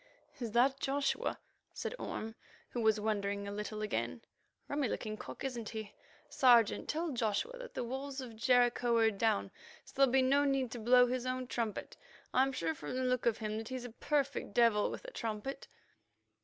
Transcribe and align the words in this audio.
"Is 0.39 0.53
that 0.53 0.79
Joshua?" 0.79 1.37
said 1.75 1.93
Orme, 1.99 2.33
who 2.71 2.81
was 2.81 2.99
wandering 2.99 3.47
a 3.47 3.51
little 3.51 3.83
again. 3.83 4.23
"Rummy 4.67 4.87
looking 4.87 5.15
cock, 5.15 5.43
isn't 5.43 5.69
he? 5.69 5.93
Sergeant, 6.27 6.89
tell 6.89 7.11
Joshua 7.11 7.55
that 7.59 7.75
the 7.75 7.83
walls 7.83 8.19
of 8.19 8.35
Jericho 8.35 8.97
are 8.97 9.11
down, 9.11 9.51
so 9.85 9.93
there'll 9.95 10.11
be 10.11 10.23
no 10.23 10.43
need 10.43 10.71
to 10.71 10.79
blow 10.79 11.05
his 11.05 11.27
own 11.27 11.45
trumpet. 11.45 11.97
I'm 12.33 12.51
sure 12.51 12.73
from 12.73 12.95
the 12.95 13.03
look 13.03 13.27
of 13.27 13.37
him 13.37 13.59
that 13.59 13.67
he's 13.69 13.85
a 13.85 13.91
perfect 13.91 14.55
devil 14.55 14.89
with 14.89 15.05
a 15.05 15.11
trumpet." 15.11 15.67